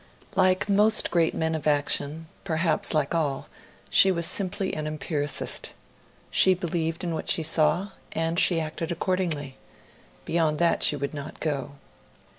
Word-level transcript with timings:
Like 0.33 0.67
most 0.67 1.11
great 1.11 1.35
men 1.35 1.53
of 1.53 1.67
action 1.67 2.25
perhaps 2.43 2.95
like 2.95 3.13
all 3.13 3.47
she 3.91 4.11
was 4.11 4.25
simply 4.25 4.73
an 4.73 4.87
empiricist. 4.87 5.73
She 6.31 6.55
believed 6.55 7.03
in 7.03 7.13
what 7.13 7.29
she 7.29 7.43
saw, 7.43 7.89
and 8.13 8.39
she 8.39 8.59
acted 8.59 8.91
accordingly; 8.91 9.57
beyond 10.25 10.57
that 10.57 10.81
she 10.81 10.95
would 10.95 11.13
not 11.13 11.39
go. 11.39 11.73